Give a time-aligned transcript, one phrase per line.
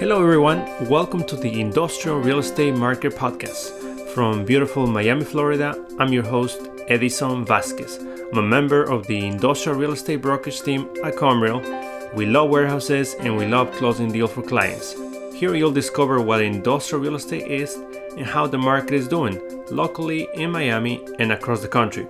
[0.00, 0.64] Hello, everyone.
[0.88, 4.08] Welcome to the Industrial Real Estate Market Podcast.
[4.14, 7.98] From beautiful Miami, Florida, I'm your host, Edison Vasquez.
[8.32, 11.60] I'm a member of the Industrial Real Estate Brokerage team at Comreal.
[12.14, 14.94] We love warehouses and we love closing deals for clients.
[15.34, 17.74] Here you'll discover what industrial real estate is
[18.16, 19.38] and how the market is doing
[19.70, 22.06] locally in Miami and across the country.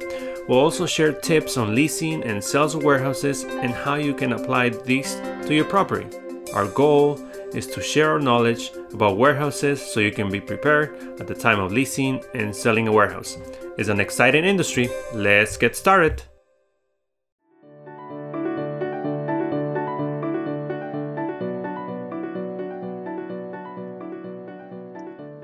[0.46, 4.68] We'll also share tips on leasing and sales of warehouses and how you can apply
[4.68, 6.06] these to your property.
[6.54, 7.18] Our goal
[7.54, 11.58] is to share our knowledge about warehouses so you can be prepared at the time
[11.58, 13.36] of leasing and selling a warehouse.
[13.76, 14.88] It's an exciting industry.
[15.12, 16.22] Let's get started.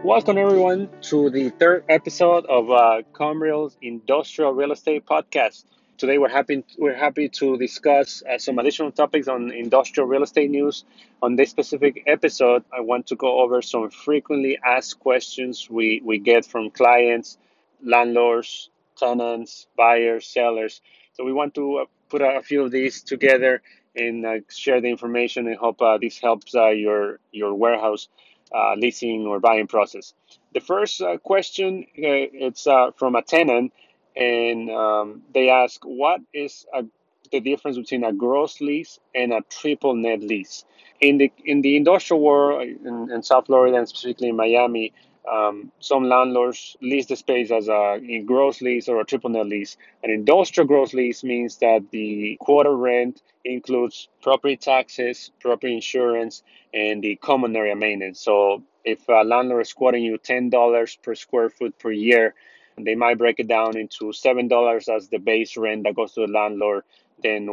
[0.05, 5.65] Welcome everyone to the third episode of uh, Comreal's Industrial Real Estate Podcast.
[5.99, 10.51] Today we're happy we're happy to discuss uh, some additional topics on industrial real estate
[10.51, 10.85] news.
[11.23, 16.19] On this specific episode, I want to go over some frequently asked questions we, we
[16.19, 17.39] get from clients,
[17.83, 20.83] landlords, tenants, buyers, sellers.
[21.15, 23.63] So we want to uh, put a, few of these together
[23.95, 28.09] and uh, share the information and hope uh, this helps uh, your your warehouse
[28.55, 30.13] uh, leasing or buying process.
[30.53, 32.65] The first question it's
[32.99, 33.73] from a tenant,
[34.17, 36.85] and um, they ask, "What is a,
[37.33, 40.65] the difference between a gross lease and a triple net lease?"
[41.01, 44.93] In the in the industrial world in, in South Florida and specifically in Miami,
[45.31, 49.77] um, some landlords lease the space as a, gross lease or a triple net lease.
[50.05, 57.03] An industrial gross lease means that the quarter rent includes property taxes, property insurance, and
[57.03, 58.21] the common area maintenance.
[58.21, 62.35] So if a landlord is quoting you $10 per square foot per year,
[62.79, 66.33] they might break it down into $7 as the base rent that goes to the
[66.33, 66.85] landlord.
[67.23, 67.49] Then,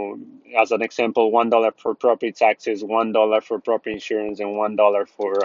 [0.59, 5.39] as an example, $1 for property taxes, $1 for property insurance, and $1 for,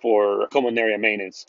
[0.00, 1.46] for common area maintenance.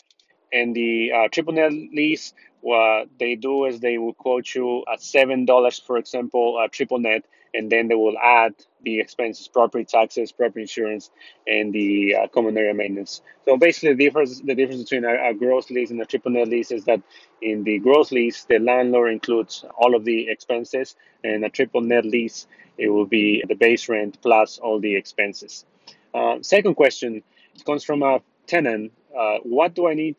[0.52, 5.00] And the uh, triple net lease, what they do is they will quote you at
[5.00, 7.24] $7, for example, a triple net,
[7.54, 11.10] and then they will add the expenses, property taxes, property insurance,
[11.46, 13.22] and the uh, common area maintenance.
[13.44, 16.48] So basically, the difference the difference between a, a, gross lease and a triple net
[16.48, 17.00] lease is that
[17.40, 22.04] in the gross lease, the landlord includes all of the expenses, and a triple net
[22.04, 25.64] lease, it will be the base rent plus all the expenses.
[26.12, 27.22] Uh, second question
[27.64, 28.92] comes from a tenant.
[29.16, 30.16] Uh, what do I need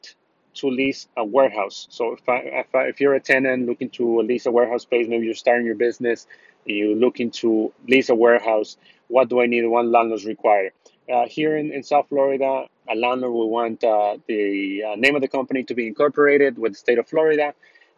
[0.56, 1.88] to lease a warehouse?
[1.90, 5.08] So if, I, if, I, if you're a tenant looking to lease a warehouse space,
[5.08, 6.28] maybe you're starting your business
[6.66, 8.78] you're into lease a warehouse,
[9.08, 9.66] what do I need?
[9.66, 10.72] What landlords require?
[11.12, 15.22] Uh, here in, in South Florida, a landlord will want uh, the uh, name of
[15.22, 17.54] the company to be incorporated with the state of Florida.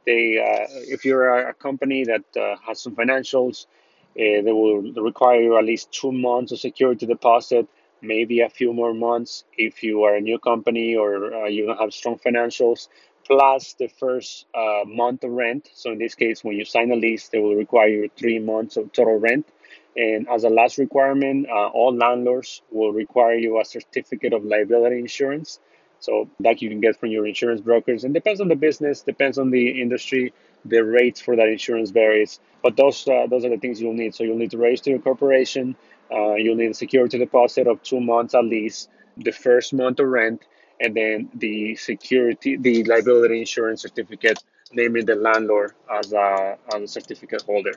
[0.06, 3.66] They, uh, if you're a, company that uh, has some financials,
[4.11, 7.67] uh, they will require you at least two months of security deposit,
[8.01, 11.94] maybe a few more months if you are a new company or you don't have
[11.94, 12.88] strong financials
[13.27, 15.69] plus the first uh, month of rent.
[15.73, 18.77] So in this case, when you sign a lease, they will require you three months
[18.77, 19.47] of total rent.
[19.95, 24.99] And as a last requirement, uh, all landlords will require you a certificate of liability
[24.99, 25.59] insurance.
[25.99, 28.03] So that you can get from your insurance brokers.
[28.03, 30.31] And depends on the business, depends on the industry.
[30.63, 34.13] The rates for that insurance varies, but those uh, those are the things you'll need.
[34.13, 35.75] So you'll need to register your corporation.
[36.11, 38.89] Uh, you'll need a security deposit of two months at least.
[39.17, 40.44] The first month of rent,
[40.79, 46.88] and then the security, the liability insurance certificate, naming the landlord as a, as a
[46.88, 47.73] certificate holder.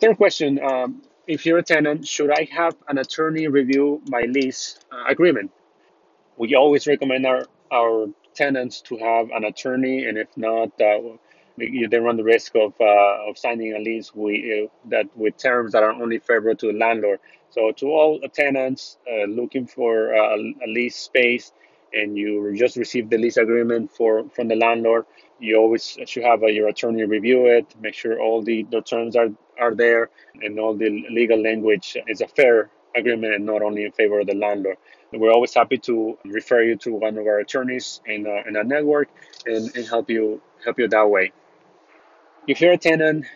[0.00, 4.78] Third question um, If you're a tenant, should I have an attorney review my lease
[4.90, 5.52] uh, agreement?
[6.36, 11.16] We always recommend our, our tenants to have an attorney, and if not, uh,
[11.56, 15.72] they run the risk of, uh, of signing a lease we, uh, that with terms
[15.72, 17.20] that are only favorable to the landlord.
[17.50, 21.52] So, to all tenants uh, looking for a lease space,
[21.92, 25.06] and you just received the lease agreement for from the landlord,
[25.38, 29.16] you always should have a, your attorney review it, make sure all the, the terms
[29.16, 29.28] are,
[29.60, 30.10] are there
[30.42, 34.26] and all the legal language is a fair agreement and not only in favor of
[34.26, 34.76] the landlord.
[35.12, 38.64] We're always happy to refer you to one of our attorneys in, uh, in our
[38.64, 39.08] network
[39.46, 41.32] and, and help you help you that way.
[42.46, 43.26] If you're a tenant,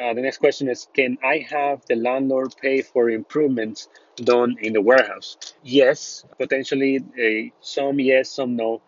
[0.00, 4.72] uh, the next question is Can I have the landlord pay for improvements done in
[4.72, 5.36] the warehouse?
[5.62, 8.80] Yes, potentially uh, some yes, some no.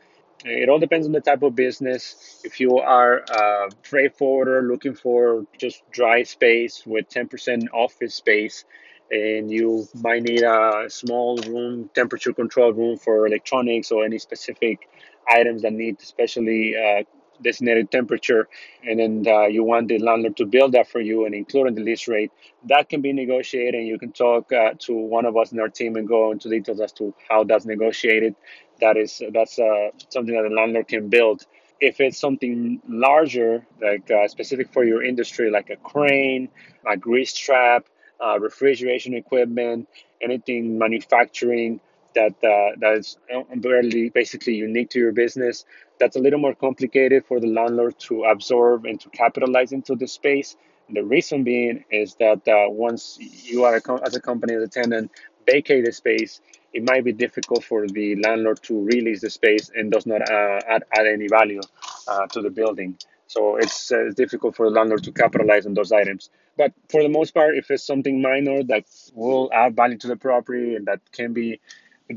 [0.44, 2.40] It all depends on the type of business.
[2.44, 8.64] If you are a freight forwarder looking for just dry space with 10% office space,
[9.10, 14.88] and you might need a small room, temperature controlled room for electronics or any specific
[15.28, 17.02] items that need especially uh,
[17.42, 18.48] designated temperature,
[18.84, 21.74] and then uh, you want the landlord to build that for you and include in
[21.74, 22.30] the lease rate,
[22.66, 23.74] that can be negotiated.
[23.74, 26.48] And you can talk uh, to one of us in our team and go into
[26.48, 28.34] details as to how that's negotiated.
[28.80, 31.46] That is that's uh, something that the landlord can build.
[31.80, 36.48] If it's something larger, like uh, specific for your industry, like a crane,
[36.86, 37.86] a grease trap,
[38.24, 39.88] uh, refrigeration equipment,
[40.22, 41.80] anything manufacturing
[42.14, 43.18] that uh, that is
[43.56, 45.64] barely basically unique to your business.
[46.00, 50.06] That's a little more complicated for the landlord to absorb and to capitalize into the
[50.06, 50.56] space.
[50.90, 54.68] The reason being is that uh, once you are a, as a company as a
[54.68, 55.10] tenant
[55.46, 56.40] vacate the space,
[56.72, 60.60] it might be difficult for the landlord to release the space and does not uh,
[60.68, 61.60] add, add any value
[62.08, 62.98] uh, to the building.
[63.26, 66.30] So it's, uh, it's difficult for the landlord to capitalize on those items.
[66.56, 68.84] But for the most part, if it's something minor that
[69.14, 71.60] will add value to the property and that can be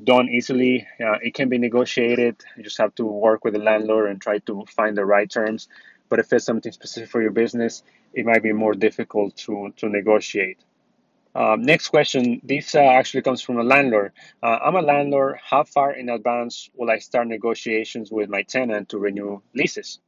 [0.04, 2.38] done easily, uh, it can be negotiated.
[2.58, 5.68] You just have to work with the landlord and try to find the right terms.
[6.10, 9.90] But if it's something specific for your business, it might be more difficult to, to
[9.90, 10.60] negotiate.
[11.36, 12.42] Um, next question.
[12.44, 14.14] This uh, actually comes from a landlord.
[14.42, 15.38] Uh, I'm a landlord.
[15.44, 20.00] How far in advance will I start negotiations with my tenant to renew leases?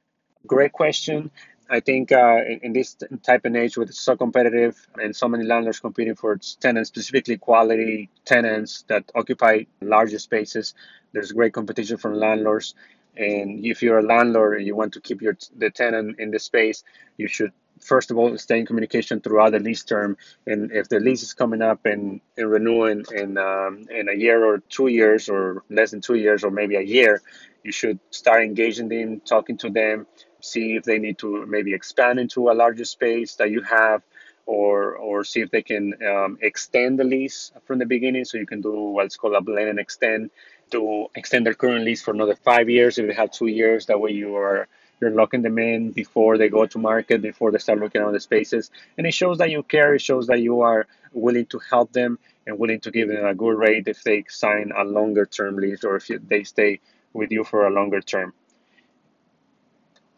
[0.48, 1.30] Great question.
[1.70, 5.44] I think uh, in, in, this type of age, with so competitive and so many
[5.44, 10.74] landlords competing for tenants, specifically quality tenants that occupy larger spaces,
[11.14, 12.74] there's great competition from landlords.
[13.16, 16.40] And if you're a landlord and you want to keep your the tenant in the
[16.40, 16.84] space,
[17.18, 20.18] you should first of all, stay in communication throughout the lease term.
[20.46, 24.44] And if the lease is coming up and, and renewing in, um, in a year
[24.44, 27.22] or two years or less than two years or maybe a year,
[27.64, 30.08] you should start engaging them, talking to them,
[30.42, 34.02] see if they need to maybe expand into a larger space that you have
[34.46, 38.46] or or see if they can um, extend the lease from the beginning so you
[38.48, 40.32] can do what's called a blend and extend
[40.72, 44.00] to extend their current lease for another five years if they have two years that
[44.00, 44.68] way you are
[45.00, 48.20] you're locking them in before they go to market, before they start looking at the
[48.20, 48.70] spaces.
[48.98, 52.20] And it shows that you care, it shows that you are willing to help them
[52.46, 55.84] and willing to give them a good rate if they sign a longer term lease
[55.84, 56.80] or if they stay
[57.14, 58.34] with you for a longer term.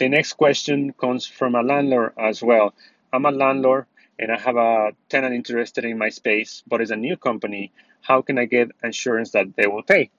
[0.01, 2.73] The next question comes from a landlord as well.
[3.13, 3.85] I'm a landlord
[4.17, 7.71] and I have a tenant interested in my space, but it's a new company.
[8.01, 10.09] How can I get assurance that they will pay?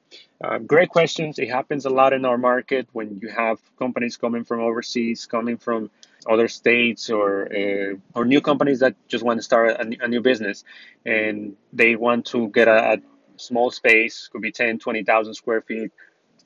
[0.40, 1.40] Uh, great questions.
[1.40, 5.56] It happens a lot in our market when you have companies coming from overseas, coming
[5.56, 5.90] from
[6.30, 10.20] other states, or uh, or new companies that just want to start a, a, new
[10.20, 10.62] business,
[11.04, 12.98] and they want to get a, a
[13.34, 15.90] small space, could be 10, 20,000 square feet.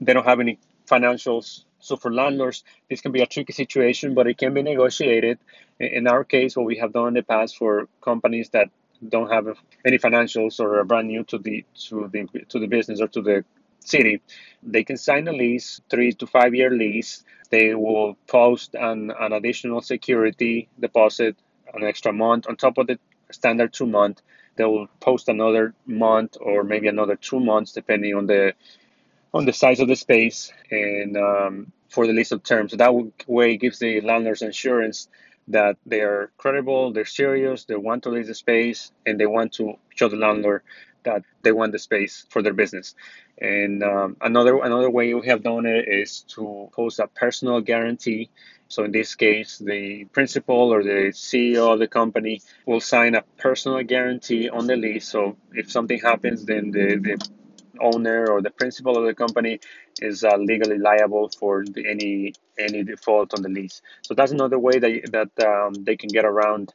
[0.01, 1.66] They don't have any financials.
[1.81, 5.39] So for landlords, this can be a tricky situation, but it can be negotiated.
[5.79, 8.71] In our case, what we have done in the past for companies that
[9.07, 9.47] don't have
[9.85, 13.21] any financials or are brand new to the to the to the business or to
[13.23, 13.45] the
[13.81, 14.21] city,
[14.63, 17.25] they can sign a lease, three to five year lease.
[17.51, 21.37] They will post an, an additional security deposit,
[21.75, 22.99] an extra month on top of the
[23.31, 24.23] standard two month.
[24.57, 28.55] They will post another month or maybe another two months depending on the
[29.37, 32.71] on the size of the space and um, for the lease of terms.
[32.71, 32.93] So that
[33.27, 35.09] way gives the landlords insurance
[35.49, 39.53] that they are credible, they're serious, they want to lease the space, and they want
[39.55, 40.63] to show the landlord
[41.05, 42.95] that they want the space for their business.
[43.39, 48.31] And um, another another way we have done it is to post a personal guarantee.
[48.69, 53.23] So in this case, the principal or the CEO of the company will sign a
[53.39, 55.09] personal guarantee on the lease.
[55.09, 57.29] So if something happens, then the, the
[57.81, 59.61] owner or the principal of the company
[60.01, 63.83] is uh, legally liable for any any default on the lease.
[64.03, 66.73] So that's another way that that um, they can get around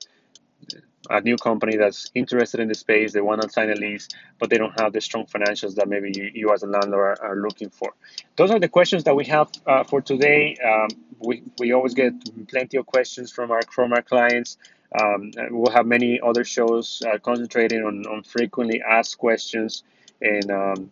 [1.10, 3.14] a new company that's interested in the space.
[3.14, 4.08] They want to sign a lease,
[4.40, 7.32] but they don't have the strong financials that maybe you, you as a landlord are,
[7.32, 7.94] are, looking for.
[8.36, 10.56] Those are the questions that we have uh, for today.
[10.64, 10.90] Um,
[11.20, 12.14] we, we always get
[12.48, 14.58] plenty of questions from our from our clients.
[15.00, 19.84] Um, we'll have many other shows uh, concentrating on, on frequently asked questions
[20.22, 20.92] and um,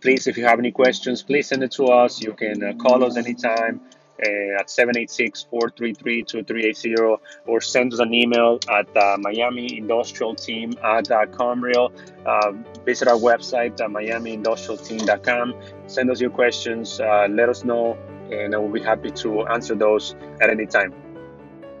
[0.00, 2.20] please, if you have any questions, please send it to us.
[2.20, 3.80] You can uh, call us anytime
[4.20, 11.26] uh, at 786-433-2380 or send us an email at uh, Miami Industrial Team at uh,
[11.26, 11.92] Comreal.
[12.26, 12.52] Uh,
[12.84, 15.54] visit our website at miamiindustrialteam.com.
[15.86, 17.00] Send us your questions.
[17.00, 17.96] Uh, let us know,
[18.30, 20.92] and I will be happy to answer those at any time.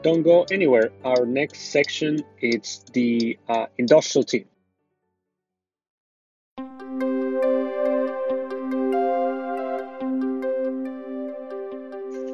[0.02, 0.90] Don't go anywhere.
[1.04, 4.46] Our next section is the uh, industrial team.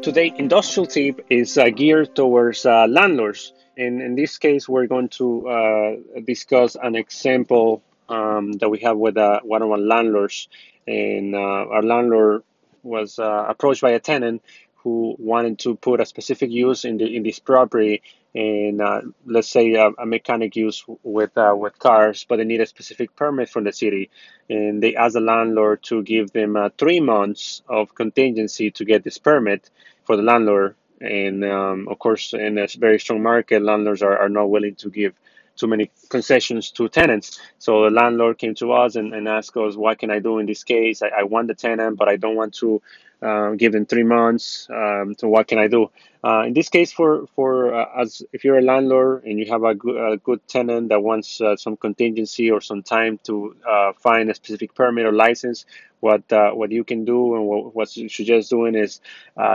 [0.07, 3.53] Today, industrial tip is uh, geared towards uh, landlords.
[3.77, 8.97] And in this case, we're going to uh, discuss an example um, that we have
[8.97, 10.47] with uh, one of our landlords.
[10.87, 12.45] And uh, our landlord
[12.85, 14.45] was uh, approached by a tenant
[14.87, 18.03] who wanted to put a specific use in the in this property
[18.37, 22.61] and uh, let's say a, a, mechanic use with uh, with cars, but they need
[22.61, 24.11] a specific permit from the city,
[24.49, 29.03] and they ask the landlord to give them uh, three months of contingency to get
[29.03, 29.71] this permit
[30.05, 30.77] for the landlord.
[31.01, 34.91] And um, of course, in a very strong market, landlords are, are not willing to
[34.91, 35.15] give
[35.57, 37.41] too many concessions to tenants.
[37.59, 40.47] So the landlord came to us and, and asked us, what can I do in
[40.47, 41.03] this case?
[41.03, 42.83] I, I want the tenant, but I don't want to
[43.23, 44.69] uh, give them three months.
[44.71, 45.91] Um, so what can I do?
[46.23, 49.63] Uh, in this case, for for uh, as if you're a landlord and you have
[49.63, 53.93] a good, a good tenant that wants uh, some contingency or some time to uh,
[54.01, 55.67] find a specific permit or license,
[56.01, 59.01] what uh, what you can do and what, what you suggest doing is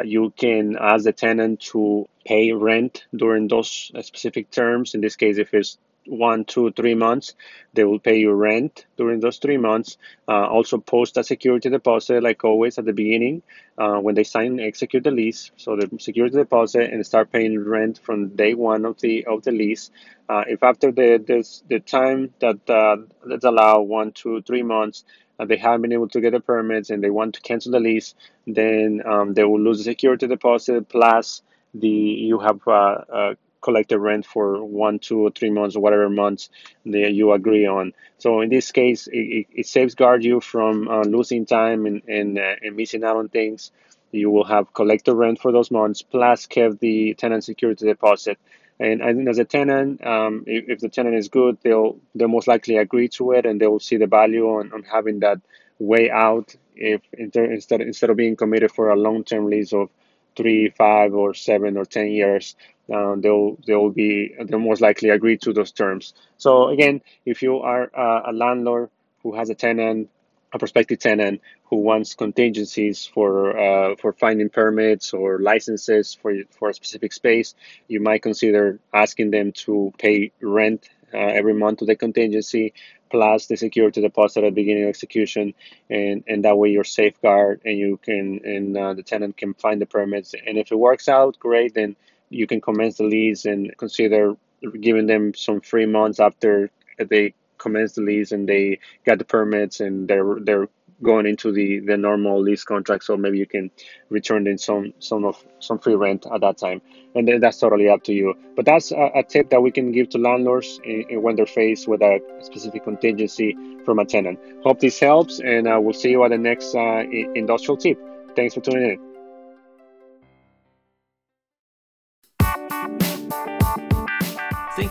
[0.05, 4.95] you can ask the tenant to pay rent during those specific terms.
[4.95, 7.35] In this case, if it's one, two, three months.
[7.73, 9.97] They will pay you rent during those three months.
[10.27, 13.43] Uh, also, post a security deposit, like always at the beginning,
[13.77, 15.51] uh, when they sign and execute the lease.
[15.57, 19.51] So the security deposit and start paying rent from day one of the of the
[19.51, 19.91] lease.
[20.27, 25.03] Uh, if after the this, the time that uh, that's allowed, one, two, three months,
[25.39, 27.79] uh, they haven't been able to get the permits and they want to cancel the
[27.79, 28.15] lease,
[28.47, 31.41] then um, they will lose the security deposit plus
[31.73, 36.09] the you have uh, collect the rent for one, two, or three months, or whatever
[36.09, 36.49] months
[36.85, 37.93] that you agree on.
[38.17, 42.55] So in this case, it, it safeguards you from uh, losing time and, and, uh,
[42.61, 43.71] and missing out on things.
[44.11, 48.37] You will have collected rent for those months, plus kept the tenant security deposit.
[48.79, 52.47] And, and as a tenant, um, if, if, the tenant is good, they'll they'll most
[52.47, 55.39] likely agree to it, and they will see the value on, on having that
[55.77, 56.55] way out.
[56.75, 59.89] If instead instead of being committed for a long term lease of
[60.35, 62.55] three, five, or seven or ten years,
[62.93, 66.13] uh, they'll they'll be they'll most likely agree to those terms.
[66.37, 67.91] So again, if you are
[68.27, 68.89] a landlord
[69.23, 70.09] who has a tenant,
[70.53, 76.69] a prospective tenant who wants contingencies for uh, for finding permits or licenses for for
[76.69, 77.55] a specific space,
[77.87, 82.73] you might consider asking them to pay rent uh, every month to the contingency
[83.11, 85.53] plus the security deposit at the beginning of execution
[85.89, 89.81] and and that way you're safeguard and you can and uh, the tenant can find
[89.81, 90.33] the permits.
[90.47, 91.95] And if it works out great then
[92.29, 94.35] you can commence the lease and consider
[94.79, 99.81] giving them some free months after they commence the lease and they got the permits
[99.81, 100.67] and they're they're
[101.03, 103.71] going into the the normal lease contract so maybe you can
[104.09, 106.81] return in some some of some free rent at that time.
[107.15, 108.33] And then that's totally up to you.
[108.55, 111.45] But that's a, a tip that we can give to landlords in, in when they're
[111.45, 114.39] faced with a specific contingency from a tenant.
[114.63, 117.03] Hope this helps and uh, we'll see you at the next uh,
[117.35, 117.99] industrial tip.
[118.35, 119.10] Thanks for tuning in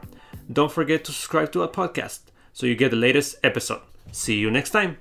[0.50, 2.20] Don't forget to subscribe to our podcast
[2.52, 3.82] so you get the latest episode.
[4.12, 4.98] See you next time.